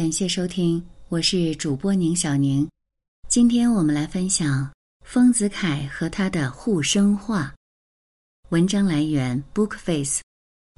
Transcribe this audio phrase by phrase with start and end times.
[0.00, 2.66] 感谢收听，我是主播宁小宁。
[3.28, 4.72] 今天我们来分享
[5.04, 7.54] 丰子恺和他的护生画。
[8.48, 10.20] 文章来源：Bookface，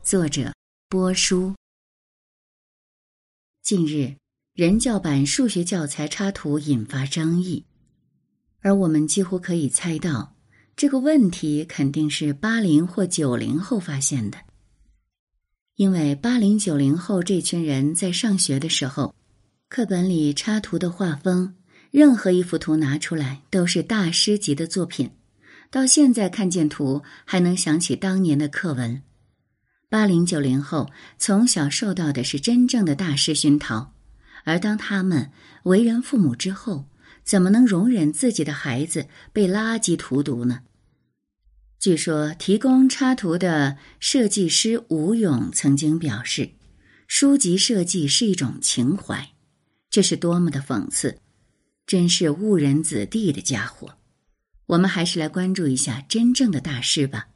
[0.03, 0.53] 作者：
[0.89, 1.55] 波叔。
[3.63, 4.13] 近日，
[4.55, 7.65] 人教版数学教材插图引发争议，
[8.59, 10.35] 而我们几乎可以猜到，
[10.75, 14.39] 这个问题肯定是八零或九零后发现的。
[15.77, 19.15] 因为八零九零后这群人在上学的时候，
[19.71, 21.55] 课本里插图的画风，
[21.91, 25.11] 任何一幅图拿出来都是大师级的作品。
[25.71, 29.03] 到现在看见图，还能想起当年的课文。
[29.89, 33.95] 八零九零后从小受到的是真正的大师熏陶，
[34.45, 35.31] 而当他们
[35.63, 36.85] 为人父母之后，
[37.25, 40.61] 怎么能容忍自己的孩子被垃圾荼毒呢？
[41.83, 46.53] 据说，提供插图的设计师吴勇曾经表示
[47.09, 49.31] ：“书籍设计是一种情怀。”
[49.91, 51.19] 这是多么的讽刺！
[51.85, 53.99] 真是误人子弟的家伙。
[54.67, 57.27] 我们还是来关注一下真正的大师吧。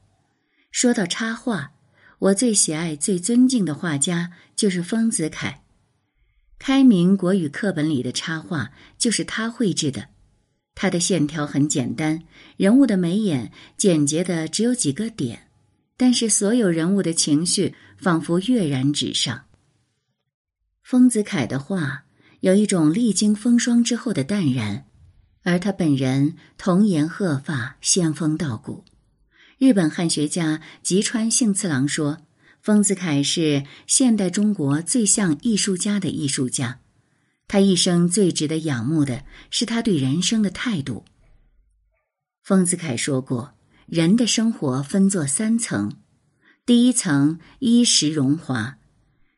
[0.70, 1.72] 说到插画，
[2.20, 5.64] 我最喜爱、最尊敬的画家就是丰子恺。
[6.60, 10.10] 开明国语课本里的插画就是他绘制的。
[10.77, 12.22] 他的线条很简单，
[12.58, 15.48] 人物的眉眼简洁的只有几个点，
[15.96, 19.47] 但是所有人物的情绪仿佛跃然纸上。
[20.84, 22.04] 丰子恺的画
[22.41, 24.84] 有一种历经风霜之后的淡然，
[25.42, 28.84] 而他本人童颜鹤发，仙风道骨。
[29.56, 32.19] 日本汉学家吉川幸次郎说，
[32.60, 36.80] 丰子恺是现代中国最像艺术家的艺术家。
[37.48, 41.05] 他一生最值得仰慕的是他对人生的态度。
[42.42, 43.55] 丰子恺说过
[43.86, 45.92] ：“人的生活分作三层，
[46.64, 48.78] 第一层衣食荣华，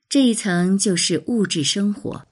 [0.08, 2.26] 这一层就是物质生活。”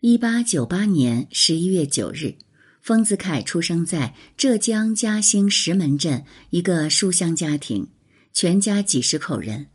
[0.00, 2.34] 一八九八年十一月九日，
[2.80, 7.88] 丰子恺出生在浙江嘉兴石门镇一个书香家庭，
[8.32, 9.68] 全家几十口人。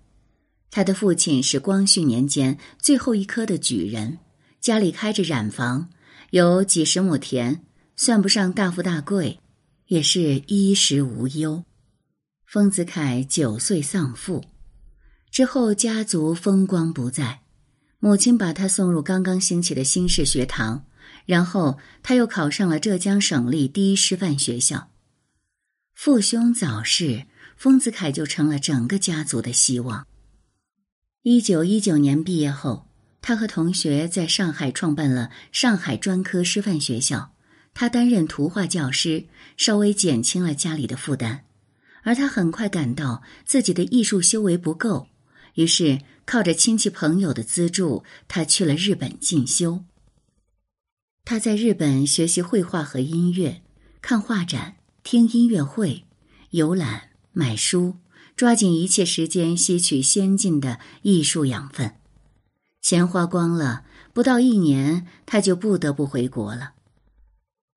[0.70, 4.20] 他的父亲是光绪年间最后一科的举人。
[4.60, 5.90] 家里开着染房，
[6.32, 7.62] 有几十亩田，
[7.96, 9.40] 算不上大富大贵，
[9.86, 11.64] 也是衣食无忧。
[12.46, 14.44] 丰子恺九岁丧父，
[15.32, 17.44] 之后家族风光不再，
[18.00, 20.86] 母亲把他送入刚刚兴起的新式学堂，
[21.26, 24.90] 然后他又考上了浙江省立第一师范学校。
[25.94, 27.26] 父兄早逝，
[27.56, 30.06] 丰子恺就成了整个家族的希望。
[31.22, 32.87] 一九一九年毕业后。
[33.28, 37.34] 他和同学在上海创办了上海专科师范学校，
[37.74, 39.26] 他担任图画教师，
[39.58, 41.44] 稍微减轻了家里的负担。
[42.04, 45.10] 而他很快感到自己的艺术修为不够，
[45.56, 49.84] 于是靠着亲戚朋友的资助，他去了日本进修。
[51.26, 53.62] 他在日本学习绘画和音乐，
[54.02, 56.06] 看画展、听音乐会、
[56.52, 57.98] 游览、买书，
[58.38, 61.94] 抓紧一切时间吸取先进的艺术养分。
[62.90, 63.84] 钱花光了，
[64.14, 66.72] 不到一年，他就不得不回国了。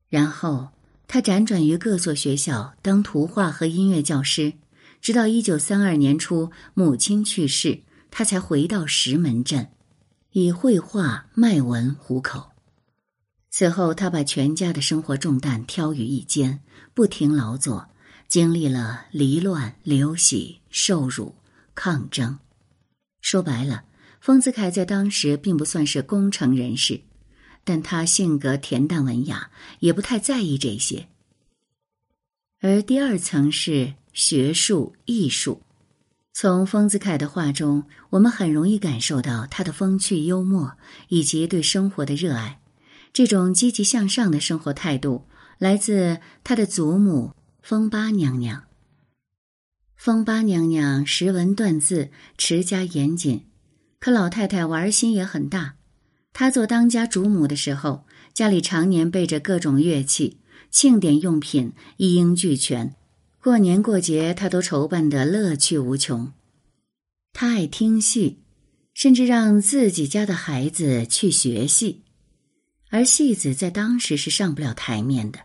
[0.09, 0.69] 然后
[1.09, 4.53] 他辗转于各所学校当图画和音乐教师，
[5.01, 7.81] 直到一九三二年初母亲去世，
[8.13, 9.67] 他才回到石门镇，
[10.31, 12.53] 以绘画卖文糊口。
[13.51, 16.61] 此后，他把全家的生活重担挑于一肩，
[16.95, 17.89] 不停劳作，
[18.29, 21.35] 经历了离乱、流徙、受辱、
[21.75, 22.39] 抗争。
[23.21, 23.87] 说白了。
[24.21, 27.01] 丰子恺在当时并不算是功成人士，
[27.65, 31.09] 但他性格恬淡文雅，也不太在意这些。
[32.61, 35.63] 而第二层是学术艺术，
[36.35, 40.77] 从丰子恺的画中，我们很容易感受到他的风趣幽默
[41.09, 42.61] 以及对生活的热爱。
[43.13, 45.27] 这种积极向上的生活态度
[45.59, 48.65] 来自他的祖母丰八娘娘。
[49.97, 53.47] 丰八娘娘识文断字，持家严谨。
[54.01, 55.75] 可老太太玩心也很大，
[56.33, 60.39] 她做当家主母的时候，家里常年备着各种乐器，
[60.71, 62.95] 庆典用品一应俱全，
[63.43, 66.33] 过年过节她都筹办的乐趣无穷。
[67.35, 68.39] 她爱听戏，
[68.95, 72.03] 甚至让自己家的孩子去学戏，
[72.89, 75.41] 而戏子在当时是上不了台面的。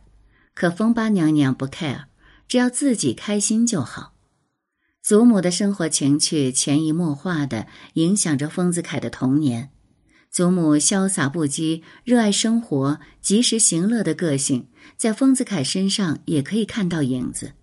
[0.53, 2.05] 可风八娘娘不 care，
[2.47, 4.14] 只要自己开心就好。
[5.05, 9.69] 祖母的生活情趣潜移默化的影响着丰子恺的童年。
[10.31, 14.67] 祖母潇洒不羁、热爱生活、及时行乐的个性，
[14.97, 17.53] 在丰子恺身上也可以看到影子。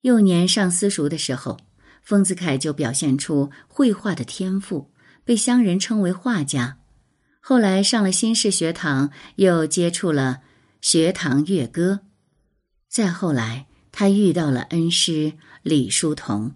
[0.00, 1.60] 幼年上私塾的时候，
[2.02, 4.90] 丰子恺就表现出绘画的天赋，
[5.24, 6.78] 被乡人称为画家。
[7.38, 10.40] 后来上了新式学堂，又接触了
[10.80, 12.00] 学堂乐歌。
[12.88, 16.54] 再后来，他遇到了恩师李叔同。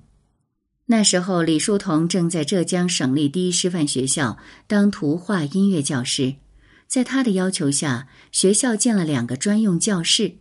[0.87, 6.37] 那时候，李叔同正在浙江省立第一师范学校当图画音乐教师。
[6.87, 10.37] 在他的要求下，学校建了两个专用教室，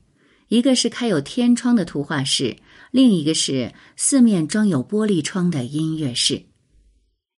[0.49, 2.57] 一个是开有天窗的图画室，
[2.91, 6.43] 另一个是四面装有玻璃窗的音乐室。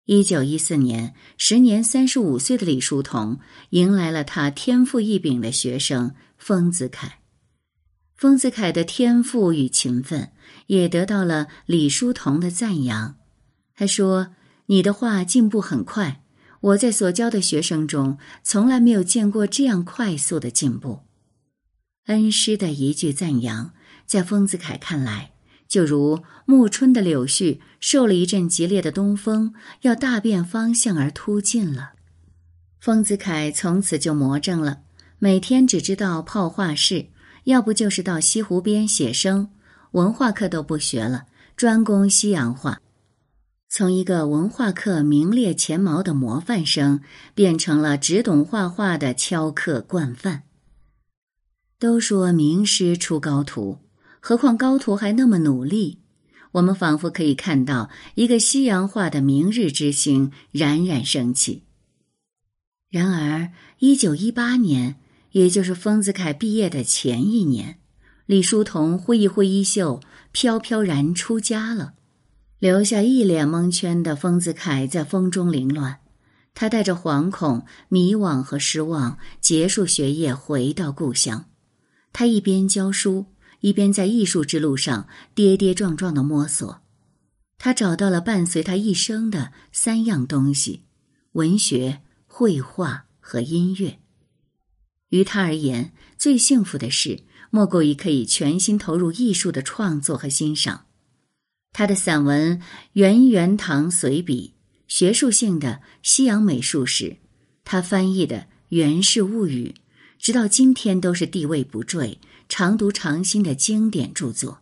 [0.05, 3.39] 一九一四年，时年三十五岁的李叔同
[3.69, 7.13] 迎来了他天赋异禀的学生丰子恺。
[8.17, 10.31] 丰子恺的天赋与勤奋
[10.65, 13.15] 也得到了李叔同的赞扬。
[13.75, 14.29] 他说
[14.67, 16.23] ：“你的画进步很快。”
[16.59, 21.01] 我在所教的学生中，从来没有见过这样快速的进步。
[22.07, 23.73] 恩师的一句赞扬，
[24.07, 25.33] 在丰子恺看来，
[25.67, 31.91] 就如暮春的柳絮受了一阵激烈的东风，要大变方向而突进了。
[32.79, 34.79] 丰子恺从此就魔怔了，
[35.19, 37.09] 每天只知道泡画室，
[37.47, 39.49] 要不就是到西湖边写生，
[39.91, 42.81] 文化课都不学了，专攻西洋画。
[43.69, 46.99] 从一个文化课名列前茅的模范生，
[47.33, 50.43] 变成了只懂画画的翘课惯犯。
[51.79, 53.79] 都说名师出高徒，
[54.19, 55.99] 何况高徒还那么努力？
[56.51, 61.63] 我们仿佛可以看到一个西洋画的明日之星冉冉升起。
[62.89, 64.97] 然而，一九一八年，
[65.31, 67.79] 也就是丰子恺毕业的前一年，
[68.25, 70.01] 李叔同挥一挥衣袖，
[70.31, 71.93] 飘飘然出家了。
[72.59, 75.99] 留下一脸蒙圈的丰子恺在风中凌乱，
[76.55, 81.45] 他带着惶恐、迷惘和失望结束学业，回到故乡。
[82.11, 83.27] 他一边教书，
[83.59, 86.81] 一边在艺术之路上跌跌撞撞的摸索。
[87.59, 90.83] 他找到了伴随他一生的三样东西：
[91.33, 93.99] 文学、绘画和音乐。
[95.09, 100.85] 于他而言，最幸福的事莫过于可以全心投入艺术的创作和欣赏。
[101.71, 102.59] 他的散文
[102.93, 104.53] 《圆圆堂随笔》，
[104.87, 107.17] 学术性的西洋美术史，
[107.63, 108.37] 他翻译的
[108.69, 109.75] 《源氏物语》，
[110.17, 112.19] 直到今天都是地位不坠、
[112.49, 114.61] 常读常新的经典著作。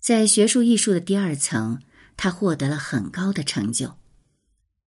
[0.00, 1.80] 在学术艺术的第二层，
[2.16, 3.94] 他获得了很高的成就。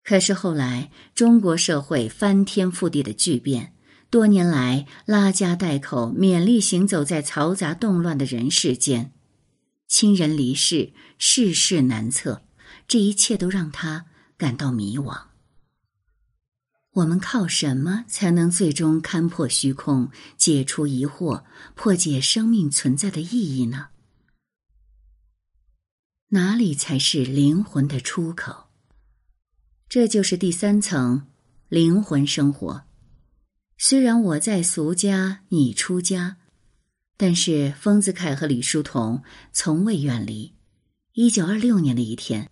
[0.05, 3.75] 可是后来，中国社会翻天覆地的巨变，
[4.12, 9.10] 多年来拉家带口、勉力行走在嘈杂动乱的人世间。
[9.88, 12.42] 亲人离世，世事难测，
[12.86, 14.04] 这一切都让他
[14.36, 15.28] 感到迷惘。
[16.90, 21.44] 我们靠什么才能最终勘破虚空，解除疑惑，
[21.74, 23.86] 破解生命存在的意义呢？
[26.28, 28.66] 哪里才是灵魂的出口？
[29.88, 31.28] 这就是第三层
[31.70, 32.84] 灵魂生活。
[33.84, 36.37] 虽然我在俗家，你出家。
[37.17, 40.52] 但是，丰子恺和李叔同从未远离。
[41.14, 42.49] 一九二六年的一天，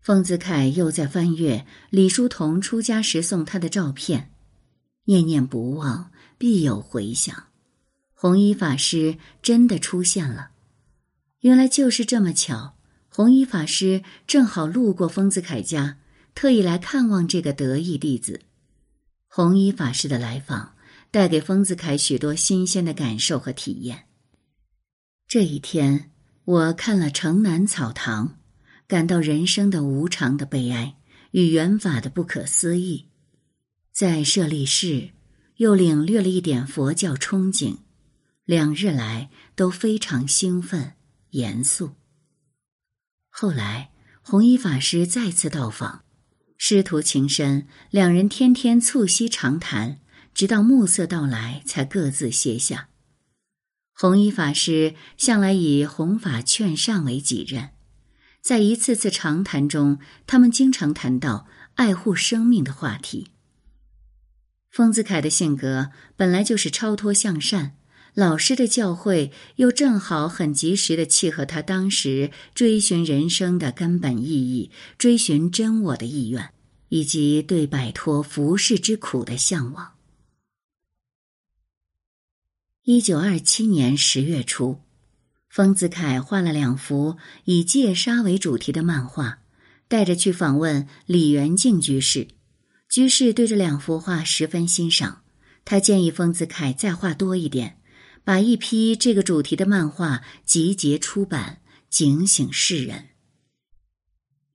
[0.00, 4.30] 丰子恺又在翻阅李叔同出家时送他的照片，
[5.06, 7.46] 念念不忘，必有回响。
[8.14, 10.50] 弘一法师真的出现了。
[11.40, 12.76] 原来就是这么巧，
[13.08, 15.98] 弘一法师正好路过丰子恺家，
[16.36, 18.42] 特意来看望这个得意弟子。
[19.28, 20.74] 弘一法师的来访，
[21.10, 24.06] 带给丰子恺许多新鲜的感受和体验。
[25.28, 26.10] 这一天，
[26.44, 28.28] 我看了《城南草堂》，
[28.86, 30.96] 感到人生的无常的悲哀
[31.32, 33.10] 与缘法的不可思议。
[33.92, 35.10] 在舍利寺，
[35.56, 37.76] 又领略了一点佛教憧憬。
[38.44, 40.94] 两日来都非常兴奋、
[41.30, 41.90] 严肃。
[43.28, 43.90] 后来，
[44.22, 46.02] 弘一法师再次到访，
[46.60, 50.00] 师徒情深，两人天天促膝长谈，
[50.34, 52.88] 直到暮色到来，才各自歇下。
[53.94, 57.70] 弘一法师向来以弘法劝善为己任，
[58.42, 61.46] 在一次次长谈中，他们经常谈到
[61.76, 63.28] 爱护生命的话题。
[64.68, 67.76] 丰子恺的性格本来就是超脱向善，
[68.14, 76.50] 老师的教诲又正好很及时的契合他当时追寻人生的根本意义、追寻真我的意愿，
[76.88, 79.92] 以及对摆脱浮世之苦的向往。
[82.82, 84.80] 一九二七年十月初，
[85.48, 89.40] 丰子恺画了两幅以戒杀为主题的漫画，
[89.86, 92.28] 带着去访问李元敬居士。
[92.88, 95.22] 居士对这两幅画十分欣赏，
[95.66, 97.78] 他建议丰子恺再画多一点，
[98.24, 103.08] 把一批这个主题的漫画集结出版，警醒世人。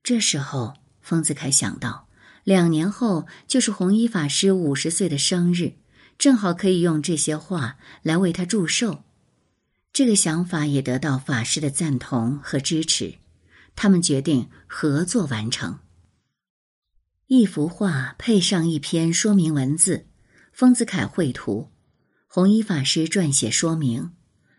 [0.02, 2.08] 这时候，丰子恺想到，
[2.44, 5.74] 两年后就是弘一法师五十岁的生日，
[6.18, 9.04] 正好可以用这些画来为他祝寿。
[9.92, 13.14] 这个想法也得到法师的赞同和支持，
[13.76, 15.78] 他们决定合作完成。
[17.26, 20.06] 一幅画配上一篇说明文字，
[20.52, 21.70] 丰子恺绘图，
[22.34, 24.10] 弘一法师撰写说明，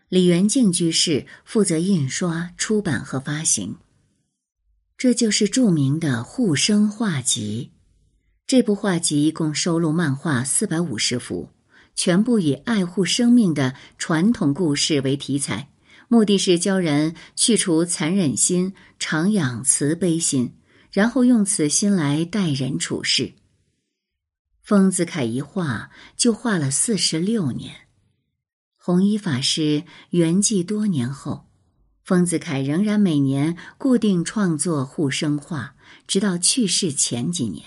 [0.08, 3.76] 李元敬居士负责印刷、出版和发行。
[4.96, 7.72] 这就是著名的《护生画集》。
[8.46, 11.50] 这部画集共收录漫画四百五十幅，
[11.94, 15.68] 全部以爱护生命的传统故事为题材，
[16.08, 20.54] 目的是教人去除残忍心，常养慈悲心。
[20.90, 23.34] 然后用此心来待人处事。
[24.66, 27.86] 丰子恺一画就画了四十六年。
[28.76, 31.46] 弘一法师圆寂多年后，
[32.02, 35.76] 丰子恺仍然每年固定创作护生画，
[36.08, 37.64] 直到去世前几年。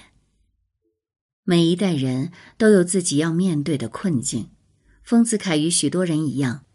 [1.46, 4.50] 每一代人都有自己要面对的困境。
[5.01, 6.65] 丰子恺与许多人一样，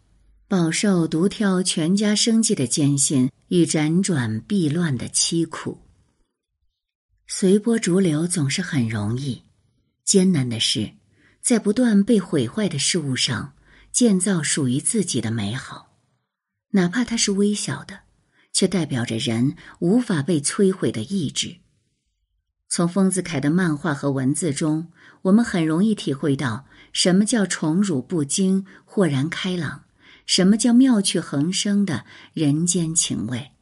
[0.49, 5.83] 饱受独挑全家生计的艰辛与辗转避乱的凄苦。
[7.27, 9.44] 随波逐流总是很容易，
[10.05, 10.93] 艰难的是，
[11.41, 13.55] 在不断被毁坏的事物上
[13.91, 15.97] 建造属于自己的美好，
[16.71, 18.01] 哪怕它是微小的，
[18.53, 21.57] 却代表着人无法被摧毁的意志。
[22.69, 24.91] 从丰子恺的漫画和文字中，
[25.23, 29.85] 我们很容易体会到什么叫宠辱不惊、豁然开朗，
[30.27, 33.53] 什么叫妙趣横生的人间情味。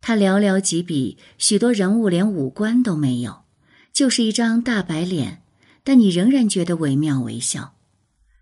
[0.00, 3.44] 他寥寥几笔，许多人物连五官都没有，
[3.92, 5.41] 就是一张大白脸，
[5.84, 7.74] 但你仍然觉得惟妙惟肖。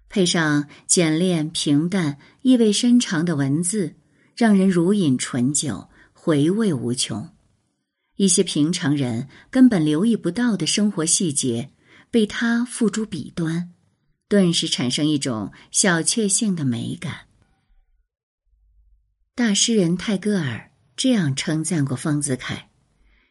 [0.09, 3.97] 配上简练平淡、意味深长的文字，
[4.37, 7.31] 让人如饮醇酒，回味无穷。
[8.17, 11.71] 一些平常人根本留意不到的生活细节，
[12.11, 13.73] 被他付诸笔端，
[14.29, 17.27] 顿时产生一种小确幸的美感。
[19.35, 20.69] 大诗人泰戈尔。
[20.97, 22.69] 这样称赞过丰子恺：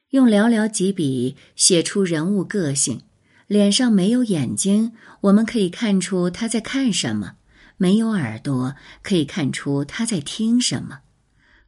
[0.10, 3.04] 用寥寥几笔写出人物个性，
[3.50, 7.38] 脸上没有眼睛，我们可以看出他在看什么；
[7.77, 11.00] 没有耳朵，可以看出他在听什么。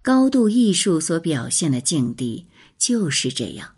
[0.04, 2.48] 高度艺术所表现的境地
[2.78, 3.74] 就是这样。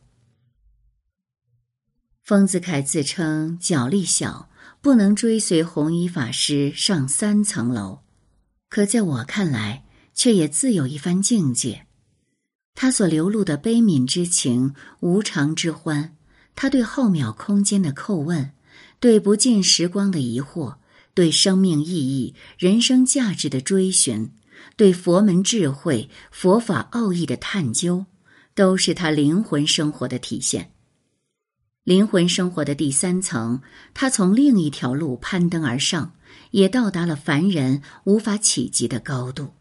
[2.21, 4.49] 丰子恺自称脚力小，
[4.81, 8.01] 不能追随弘一法师上三层楼，
[8.67, 11.87] 可在我看来，却也自有一番境界。
[12.75, 16.17] 他所流露的悲悯之情、无常之欢，
[16.55, 18.51] 他对浩渺空间的叩问，
[18.99, 20.75] 对不尽时光的疑惑，
[21.13, 24.31] 对生命意义、人生价值的追寻，
[24.75, 28.05] 对佛门智慧、佛法奥义的探究，
[28.55, 30.71] 都是他灵魂生活的体现。
[31.83, 33.61] 灵魂生活的第三层，
[33.93, 36.13] 他从另一条路攀登而上，
[36.51, 39.53] 也到达了凡人无法企及的高度。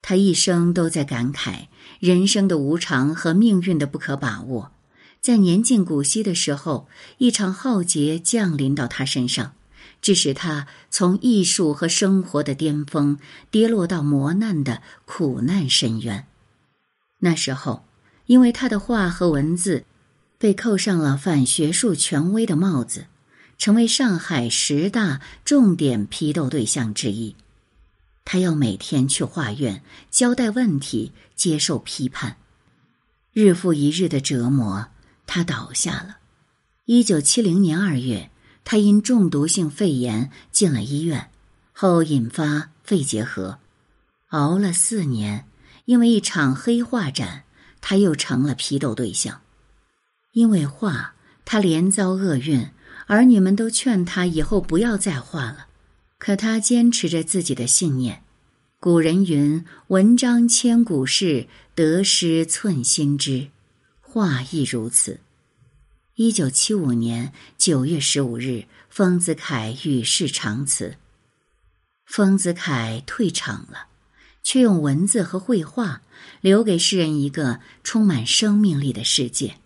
[0.00, 1.66] 他一生都在感慨
[2.00, 4.72] 人生的无常和命运的不可把握，
[5.26, 6.86] 在年近古稀的时候，
[7.18, 9.54] 一场浩劫降临到他身上，
[10.00, 13.18] 致使他从艺术和生活的巅峰
[13.50, 16.28] 跌落到磨难的苦难深渊。
[17.18, 17.84] 那时候，
[18.26, 19.84] 因为他的画和文字
[20.38, 23.06] 被扣上了反学术权威的帽子，
[23.58, 27.34] 成为上海十大重点批斗对象之一。
[28.24, 32.36] 他要每天去画院交代问题，接受批判，
[33.32, 34.86] 日复一日的折磨，
[35.26, 36.18] 他倒下了。
[36.84, 38.30] 一九七零年二月，
[38.64, 41.30] 他因中毒性肺炎进了医院，
[41.72, 43.58] 后引发肺结核，
[44.28, 45.46] 熬了四年。
[45.84, 47.44] 因为一场黑画展，
[47.80, 49.40] 他又成了批斗对象。
[50.32, 51.14] 因为画，
[51.44, 52.68] 他连遭厄运，
[53.06, 55.66] 儿女们都劝他以后不要再画了。
[56.18, 58.24] 可他坚持着自己的信念。
[58.80, 63.48] 古人云：“文章千古事，得失寸心知。”
[64.16, 65.20] 画亦如此。
[66.14, 70.96] 一九七五年九月十五日，丰子恺与世长辞。
[72.06, 73.88] 丰子恺退场了，
[74.42, 76.00] 却用文字和绘画
[76.40, 79.56] 留给世人一个充满生命力的世界。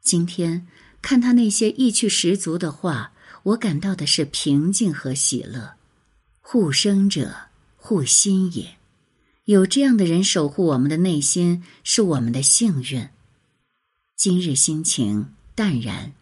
[0.00, 0.66] 今天
[1.02, 3.12] 看他那些意趣十足的画。
[3.42, 5.74] 我感到的是平静和喜乐，
[6.40, 7.34] 护生者
[7.76, 8.78] 护心也。
[9.44, 13.06] 有这样的人守护我们的内心，是我们的幸运。
[14.22, 16.12] 今日心情淡然，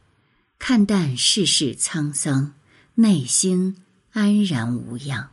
[0.56, 2.54] 看淡世事沧桑，
[2.94, 5.30] 内心安然无恙。